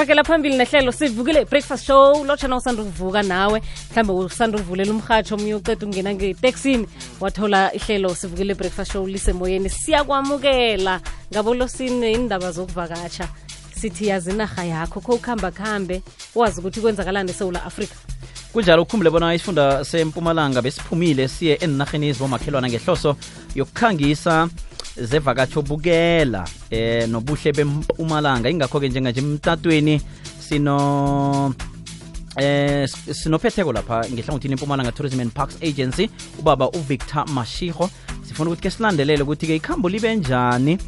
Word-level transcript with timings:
ragela 0.00 0.24
phambili 0.24 0.56
nehlelo 0.56 0.92
sivukile 0.92 1.44
breakfast 1.44 1.86
show. 1.86 2.24
Lotshana 2.24 2.56
usanda 2.56 2.82
ukuvuka 2.82 3.22
nawe 3.22 3.62
mhlawumbe 3.90 4.24
usanda 4.24 4.58
ukuvulela 4.58 4.92
umhatsho 4.92 5.34
omunye 5.34 5.54
uceda 5.54 5.86
ukungena 5.86 6.14
ngeteksini 6.14 6.86
wathola 7.20 7.74
ihlelo 7.74 8.14
sivukile 8.14 8.54
breakfast 8.54 8.92
show 8.92 9.06
lisemoyeni. 9.06 9.68
Siyakwamukela 9.68 11.00
ngabolosini 11.32 12.12
indaba 12.12 12.52
zokuvakatsha 12.52 13.28
sithi 13.80 14.06
yazi 14.08 14.30
inarha 14.30 14.64
yakho 14.64 15.00
kho 15.00 15.12
ukuhamba 15.12 15.50
kuhambe 15.50 16.02
wazi 16.34 16.60
ukuthi 16.60 16.80
kwenzakalani 16.80 17.30
esewula 17.30 17.64
afrika. 17.64 17.94
Kunjalo 18.52 18.82
ukhumbule 18.82 19.10
bona 19.10 19.34
isifunda 19.34 19.84
sempumalanga 19.84 20.62
besiphumile 20.62 21.28
siye 21.28 21.54
enarheni 21.54 22.08
ezibomakhelwana 22.08 22.68
ngehloso 22.68 23.16
yokukhangisa 23.54 24.48
zevakatsho 25.00 25.62
bukela 25.62 26.44
eh 26.70 27.08
nobuhle 27.08 27.52
bempumalanga. 27.52 28.50
Ingakho-ke 28.50 28.88
njenganje 28.88 29.20
emtatweni 29.20 30.00
sino 30.38 31.54
eh 32.36 32.88
sinophetheko 32.88 33.72
lapha 33.72 34.04
ngehlangothini 34.12 34.54
impumalanga 34.54 34.92
tourism 34.92 35.20
and 35.20 35.32
parks 35.32 35.56
agency 35.62 36.10
ubaba 36.38 36.70
uvictor 36.70 37.26
mashiho 37.28 37.90
sifuna 38.22 38.50
ukuthi 38.50 38.62
ke 38.62 38.70
silandelele 38.70 39.22
ukuthi-ke 39.22 39.56
ikhambo 39.56 39.88
libe 39.88 40.14
njani 40.14 40.78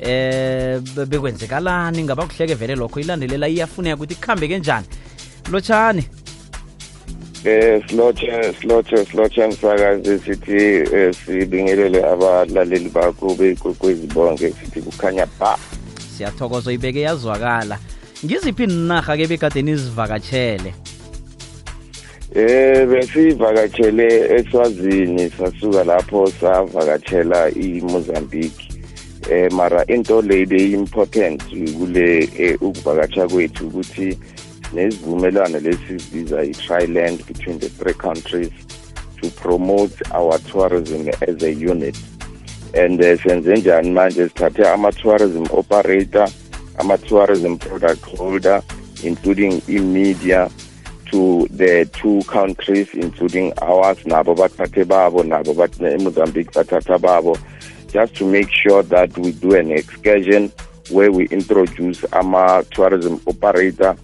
eh 0.00 0.80
bekwenzekalani 0.80 2.02
ngaba 2.02 2.26
kuhleke 2.26 2.54
vele 2.54 2.74
lokho 2.74 3.00
ilandelela 3.00 3.48
iyafuneka 3.48 3.96
ukuthi 3.96 4.14
kuhambe 4.14 4.48
kenjani 4.48 4.86
lotshani 5.50 6.21
eh 7.44 7.82
silotshe 7.88 8.54
silotshe 8.60 9.04
silotshe 9.04 9.46
msakazi 9.46 10.18
sithi 10.18 10.56
eh, 10.96 11.14
sibingelele 11.14 12.04
abalaleli 12.04 12.88
bakho 12.88 13.34
bekwekwezi 13.34 14.06
bonke 14.06 14.50
sithi 14.50 14.82
kukhanya 14.82 15.26
ba. 15.40 15.58
Siyathokoza 16.16 16.72
ibeke 16.72 17.00
yazwakala. 17.00 17.78
Ngiziphi 18.24 18.66
ninarha 18.66 19.16
ke 19.16 19.26
bekade 19.26 19.62
nizivakatshele 19.62 20.74
eh 22.34 22.88
besivakatshele 22.88 24.36
eswazini 24.36 25.30
sasuka 25.30 25.84
lapho 25.84 26.30
savakatshela 26.40 27.50
imozambique. 27.50 28.68
Eh 29.30 29.52
mara 29.52 29.84
into 29.88 30.22
le 30.22 30.46
beyi-important 30.46 31.42
kule 31.78 32.28
eh, 32.38 32.62
ukuvakatsha 32.62 33.28
kwethu 33.28 33.66
ukuthi 33.66 34.18
nesivumelwano 34.72 35.60
lesibiza 35.60 36.44
i-triland 36.44 37.26
between 37.26 37.58
the 37.58 37.68
three 37.68 37.94
countries 37.94 38.50
to 39.20 39.30
promote 39.30 39.94
our 40.14 40.38
tourism 40.38 41.08
as 41.28 41.42
a 41.42 41.52
unit. 41.52 41.96
And 42.74 43.00
uh, 43.00 43.22
senze 43.22 43.56
njani 43.56 43.90
manje? 43.90 44.28
Sithathe 44.28 44.68
ama-tourism 44.68 45.46
operator 45.50 46.28
ama-tourism 46.78 47.58
product 47.58 48.16
holder 48.16 48.62
including 49.02 49.62
i-media 49.68 50.50
to 51.10 51.46
the 51.50 51.84
two 51.92 52.22
countries 52.22 52.88
including 52.94 53.52
ours 53.60 53.98
nabo 54.06 54.34
bathathe 54.34 54.84
babo 54.84 55.22
nabo 55.22 55.52
emozambique 55.52 56.50
bathatha 56.52 56.98
babo 56.98 57.36
just 57.92 58.14
to 58.14 58.24
make 58.24 58.50
sure 58.50 58.82
that 58.82 59.16
we 59.18 59.32
do 59.32 59.54
an 59.54 59.70
excursion 59.70 60.50
where 60.90 61.12
we 61.12 61.26
introduce 61.26 62.04
ama-tourism 62.12 63.20
operator 63.26 63.94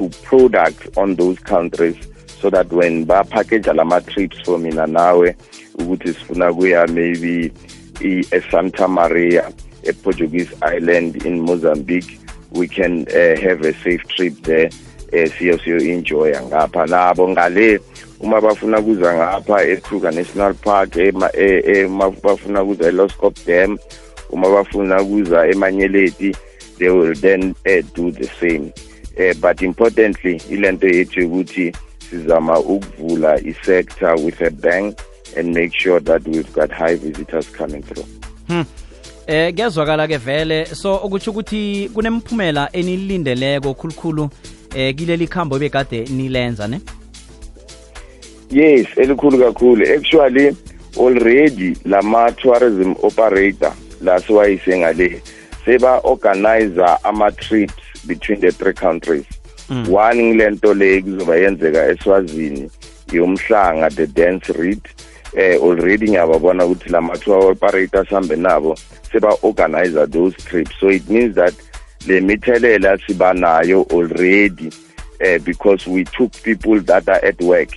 to 0.00 0.08
products 0.24 0.88
on 0.96 1.14
those 1.16 1.38
countries 1.40 1.96
so 2.40 2.48
that 2.48 2.72
when 2.72 3.04
bapackage 3.04 3.68
lama-trips 3.76 4.40
for 4.40 4.58
mina 4.58 4.86
nawe 4.86 5.36
ukuthi 5.78 6.12
sifuna 6.12 6.52
kuya 6.52 6.86
maybe 6.86 7.52
e-santa 8.00 8.88
maria 8.88 9.52
e-portuguese 9.82 10.54
island 10.62 11.26
in 11.26 11.40
mozambique 11.40 12.18
we 12.52 12.66
can 12.66 13.02
uh, 13.08 13.36
have 13.40 13.60
a 13.68 13.72
safe 13.84 14.02
trip 14.08 14.34
there 14.42 14.70
eh 15.12 15.30
siyo 15.38 15.58
siyo 15.58 15.78
enjoy 15.78 16.32
ngapha. 16.32 16.86
Nabo 16.86 17.28
ngale 17.28 17.80
uma 18.20 18.40
bafuna 18.40 18.82
kuza 18.82 19.14
ngapha 19.14 19.64
eKruger 19.64 20.14
National 20.14 20.54
Park 20.54 20.96
ema 20.96 22.10
bafuna 22.22 22.64
kuza 22.64 22.88
eLoscop 22.88 23.46
Dam 23.46 23.78
uma 24.30 24.48
bafuna 24.48 25.04
kuza 25.04 25.46
emanyeleti 25.46 26.36
they 26.78 26.88
will 26.88 27.14
then 27.14 27.54
uh, 27.66 27.82
do 27.94 28.10
the 28.10 28.26
same. 28.40 28.72
Eh 29.16 29.34
but 29.34 29.62
importantly 29.62 30.42
ilento 30.50 30.88
yethu 30.88 31.26
ukuthi 31.26 31.72
sizama 32.10 32.58
ukuvula 32.58 33.40
i-sector 33.40 34.14
with 34.24 34.42
a 34.42 34.50
bank 34.50 34.98
and 35.36 35.56
make 35.56 35.72
sure 35.82 36.00
that 36.00 36.26
we've 36.26 36.52
got 36.52 36.70
high 36.72 36.96
visitors 36.96 37.52
coming 37.52 37.82
through. 37.82 38.06
Hmm. 38.48 38.64
eh 39.26 39.54
kuyazwakala 39.54 40.08
ke 40.08 40.16
vele. 40.16 40.66
So 40.66 40.96
ukuthi 40.96 41.30
ukuthi 41.30 41.90
kunemphumela 41.94 42.68
enilindeleko 42.72 43.74
khulukhulu 43.74 44.30
eh 44.74 44.94
kileli 44.94 45.26
khambo 45.26 45.58
bekade 45.58 46.04
nilenza 46.04 46.68
ne? 46.68 46.80
Yes 48.50 48.86
elikhulu 48.96 49.38
kakhulu. 49.38 49.86
Actually 49.94 50.56
already 50.98 51.76
lama 51.84 52.32
tourism 52.32 52.94
operator 53.02 53.72
la 54.00 54.20
siwayise 54.20 54.78
ngale 54.78 55.22
seba 55.64 56.00
organizer 56.04 56.98
ama 57.04 57.30
trips 57.30 57.79
between 58.06 58.40
the 58.40 58.50
three 58.52 58.74
countries. 58.74 59.26
Mm. 59.68 59.88
one 59.88 60.22
ngilento 60.22 60.74
le 60.74 61.02
kuzoba 61.02 61.36
yenzeka 61.36 61.86
eswazini 61.86 62.70
yomhlanga 63.12 63.90
the 63.90 64.06
dance 64.06 64.52
read 64.52 64.80
eh 65.36 65.62
already 65.62 66.08
ngiyababona 66.08 66.64
ukuthi 66.64 66.88
lama 66.88 67.16
tour 67.18 67.50
operators 67.52 68.08
hambe 68.08 68.36
nabo 68.36 68.76
seba 69.12 69.36
organizer 69.42 70.06
those 70.06 70.34
trips. 70.44 70.74
So 70.80 70.88
it 70.88 71.08
means 71.08 71.34
that 71.34 71.54
le 72.06 72.20
mithelela 72.20 72.98
siba 73.06 73.32
nayo 73.32 73.86
already 73.92 74.72
eh 75.20 75.38
because 75.38 75.86
we 75.86 76.04
took 76.04 76.32
people 76.42 76.80
that 76.80 77.08
are 77.08 77.24
at 77.24 77.40
work. 77.40 77.70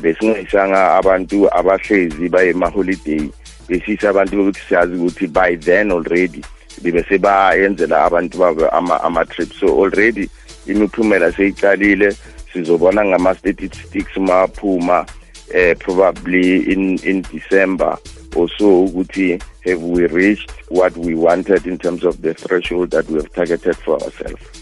Besingayisanga 0.00 0.94
abantu 0.94 1.48
abahlezi 1.50 2.28
baye 2.28 2.50
ema-holiday 2.50 3.30
besise 3.68 4.08
abantu 4.08 4.36
bokuthi 4.36 4.60
siyazi 4.68 4.94
ukuthi 4.94 5.26
by 5.26 5.56
then 5.56 5.90
already 5.90 6.42
libe 6.82 7.02
sebayenzela 7.08 8.04
abantu 8.04 8.38
babo 8.38 8.68
ama-trip 8.68 9.52
so 9.52 9.66
already 9.66 10.28
imiphumela 10.66 11.32
seyicalile. 11.32 12.16
Sizobona 12.52 13.04
ngama-statistics 13.04 14.16
maphuma 14.16 15.06
eh 15.54 15.76
probably 15.78 16.72
in 16.72 16.98
in 17.04 17.22
December. 17.22 17.98
Also 18.36 18.84
ukuthi 18.84 19.42
have 19.64 19.82
we 19.82 20.06
reached 20.06 20.52
what 20.68 20.96
we 20.96 21.14
wanted 21.14 21.66
in 21.66 21.78
terms 21.78 22.04
of 22.04 22.22
the 22.22 22.34
threshold 22.34 22.90
that 22.90 23.08
we 23.08 23.16
have 23.16 23.32
targeted 23.32 23.76
for 23.76 24.02
ourselves 24.02 24.61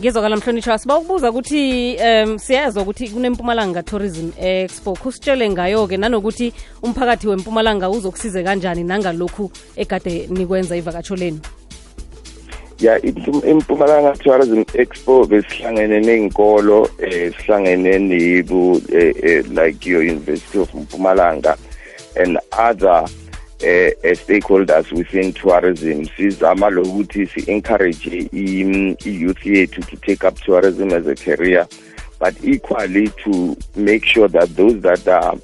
ngizokala 0.00 0.36
mhlonishwa 0.36 0.78
siba 0.78 0.98
ukubuza 0.98 1.30
ukuthi 1.30 1.96
um 1.96 2.38
siyezwa 2.38 2.82
ukuthi 2.82 3.08
kunempumalanga 3.08 3.82
tourism 3.82 4.30
expo. 4.38 4.94
Kusitshele 4.94 5.50
ngayo-ke 5.50 5.96
nanokuthi 5.96 6.52
umphakathi 6.82 7.28
wempumalanga 7.28 7.90
uzokusize 7.90 8.44
kanjani 8.44 8.84
nangalokhu 8.84 9.50
egade 9.76 10.28
nikwenza 10.30 10.76
ivakatsho 10.76 11.16
lenu? 11.16 11.40
Ya 12.80 13.02
impumalanga 13.02 14.12
tourism 14.12 14.64
expo 14.74 15.24
besihlangene 15.24 16.00
ney'nkolo 16.00 16.90
eh 16.98 17.32
sihlangene 17.36 17.98
nibu 17.98 18.82
eh, 18.92 19.14
eh, 19.22 19.44
like 19.50 19.90
your 19.90 20.02
university 20.02 20.58
of 20.58 20.74
mpumalanga 20.74 21.56
and 22.16 22.38
other 22.52 23.08
eh, 23.60 23.92
stakeholders 24.14 24.92
within 24.92 25.32
tourism 25.32 26.04
sizama 26.16 26.70
lokuthi 26.70 27.26
si-encourage 27.26 28.06
i-youth 28.32 29.46
yethu 29.46 29.82
to 29.82 29.96
take 29.96 30.24
up 30.24 30.34
tourism 30.40 30.92
as 30.92 31.06
a 31.06 31.14
career 31.14 31.66
but 32.18 32.34
equally 32.44 33.08
to 33.24 33.56
make 33.74 34.04
sure 34.04 34.28
that 34.28 34.48
those 34.56 34.80
that 34.80 35.06
are 35.08 35.36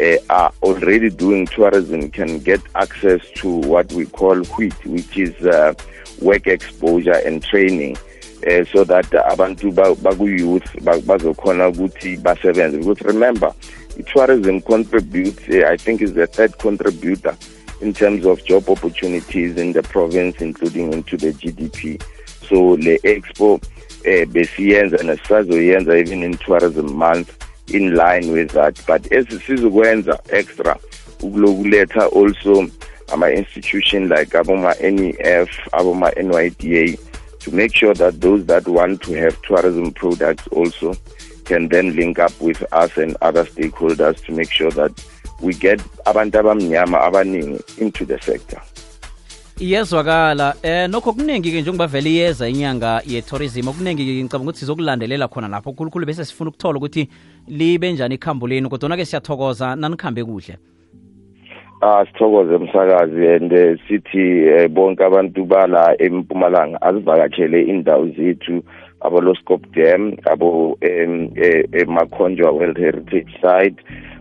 uh, 0.00 0.16
are 0.30 0.52
already 0.62 1.10
doing 1.10 1.46
tourism 1.46 2.10
can 2.10 2.38
get 2.40 2.60
access 2.74 3.20
to 3.36 3.48
what 3.48 3.92
we 3.92 4.06
call 4.06 4.42
WHEAT, 4.42 4.86
which 4.86 5.16
is 5.16 5.34
uh, 5.46 5.72
work 6.20 6.46
exposure 6.46 7.20
and 7.24 7.42
training. 7.42 7.96
Uh, 8.46 8.64
so 8.64 8.84
that 8.84 9.06
abantu 9.30 9.72
baku-youth 9.72 10.64
bazokhona 10.82 11.68
ukuthi 11.68 12.18
basebenze 12.18 12.78
because 12.78 13.00
remember 13.00 13.54
tourism 14.12 14.60
contributes 14.60 15.48
i 15.48 15.78
think 15.78 16.02
is 16.02 16.12
the 16.12 16.26
third 16.26 16.52
contributor 16.58 17.34
in 17.80 17.92
terms 17.92 18.24
of 18.26 18.44
job 18.44 18.68
opportunities 18.68 19.56
in 19.56 19.72
the 19.72 19.82
province, 19.82 20.40
including 20.40 20.92
into 20.92 21.16
the 21.16 21.32
GDP. 21.32 22.02
So 22.48 22.76
the 22.76 22.98
expo 23.04 23.62
uh, 24.04 24.26
besiyenza 24.26 24.98
nesisazoyenza 25.02 25.98
even 25.98 26.22
in 26.22 26.36
tourism 26.36 26.94
month 26.94 27.36
in 27.68 27.94
line 27.94 28.30
with 28.32 28.50
that 28.50 28.78
but 28.86 29.10
as 29.12 29.24
sizokwenza 29.26 30.18
extra 30.30 30.76
ukulokuletha 31.20 32.06
also 32.12 32.66
ama-institution 33.12 34.08
like 34.08 34.36
aboma-nef 34.36 35.48
aboma-nyda 35.72 36.98
to 37.38 37.50
make 37.50 37.74
sure 37.74 37.94
that 37.94 38.20
those 38.20 38.44
that 38.46 38.66
want 38.68 39.00
to 39.02 39.14
have 39.14 39.40
tourism 39.42 39.90
products 39.92 40.46
also 40.48 40.94
can 41.44 41.68
then 41.68 41.94
link 41.96 42.18
up 42.18 42.38
with 42.40 42.62
us 42.72 42.96
and 42.96 43.16
other 43.22 43.44
stakeholders 43.44 44.22
to 44.24 44.32
make 44.32 44.50
sure 44.50 44.70
that 44.70 44.92
we 45.44 45.52
get 45.54 45.80
abantu 46.06 46.38
abamnyama 46.38 47.00
abaningi 47.00 47.60
into 47.78 48.04
the 48.04 48.18
sector. 48.18 48.60
Iyezwakala. 49.60 50.54
Eh 50.62 50.88
nokho 50.88 51.12
kuningi-ke 51.12 51.60
njengoba 51.60 51.86
vele 51.86 52.10
iyeza 52.10 52.48
inyanga 52.48 53.02
ye-tourism 53.06 53.68
okuningi-ke 53.68 54.22
ngicabanga 54.22 54.50
ukuthi 54.50 54.58
sizokulandelela 54.58 55.28
khona 55.28 55.48
lapho. 55.48 55.72
Khulukhulu 55.72 56.06
bese 56.06 56.24
sifuna 56.24 56.50
ukuthola 56.50 56.78
ukuthi 56.78 57.08
libe 57.48 57.92
njani 57.92 58.14
ikhambo 58.14 58.48
lenu 58.48 58.68
kodwa-ke 58.68 59.04
siyathokoza 59.04 59.76
nanikhambe 59.76 60.24
kuhle. 60.24 60.58
Ah 61.80 62.04
sithokoze 62.06 62.54
umsakazi 62.54 63.26
and 63.36 63.52
eh, 63.52 63.78
sithi 63.88 64.48
eh, 64.48 64.68
bonke 64.68 65.04
abantu 65.04 65.44
bala 65.44 65.94
empumalanga 66.02 66.82
azivakatshele 66.82 67.62
indawo 67.62 68.06
zethu. 68.06 68.62
Abo-loscop 69.04 69.62
dam 69.76 70.16
abo 70.32 70.76
em, 70.80 71.30
eh, 71.36 71.64
emakhonjwa 71.72 72.50
world 72.50 72.78
heritage 72.78 73.30
site 73.42 73.76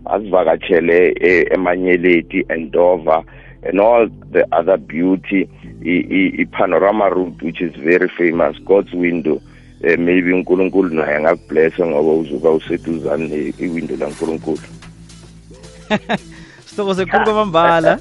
azivakatshele 0.06 1.16
eh, 1.22 1.46
emanyeleti 1.52 2.46
endover 2.50 3.24
and 3.70 3.80
all 3.80 4.10
the 4.32 4.44
other 4.60 4.78
beauty 4.78 5.48
i- 5.86 6.34
i-panorama 6.42 7.10
route 7.10 7.46
which 7.46 7.62
is 7.62 7.72
very 7.80 8.10
famous 8.10 8.56
god's 8.66 8.94
window 8.94 9.42
eh, 9.84 10.00
maybe 10.00 10.34
unkulunkulu 10.34 10.90
naye 10.90 11.16
angakublessa 11.16 11.86
ngoba 11.88 12.12
uzuka 12.14 12.52
useduzane 12.52 13.28
ne- 13.28 13.54
iwindo 13.66 13.96
lankulunkulu 13.96 14.60
sithokoze 16.74 17.06
khulu 17.06 17.24
kwamambala 17.24 18.00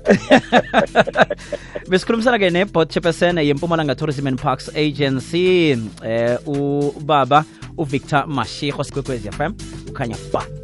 besikhulumisana-ke 1.90 2.50
nebot 2.56 2.88
chairperson 2.88 3.36
yempumalanga 3.36 3.94
tourism 3.94 4.26
and 4.26 4.40
parks 4.40 4.70
agency. 4.74 5.76
Eh 6.04 6.38
ubaba 6.46 7.44
uvictor 7.76 8.26
mashiko 8.26 8.84
sikwekwezi 8.84 9.30
fm 9.30 9.52
ukhanya 9.90 10.16
ba 10.32 10.61